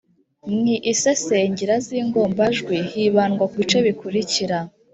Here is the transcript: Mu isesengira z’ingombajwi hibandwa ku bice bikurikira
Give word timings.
Mu 0.61 0.73
isesengira 0.91 1.73
z’ingombajwi 1.85 2.75
hibandwa 2.89 3.43
ku 3.51 3.55
bice 3.61 3.77
bikurikira 3.85 4.57